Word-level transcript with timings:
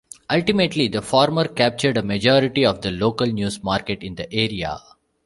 Ultimately, 0.31 0.87
the 0.87 1.03
former 1.03 1.47
captured 1.47 1.95
a 1.95 2.01
majority 2.01 2.65
of 2.65 2.81
the 2.81 2.89
local 2.89 3.27
news 3.27 3.63
market 3.63 4.01
in 4.01 4.15
the 4.15 4.33
area. 4.33 4.79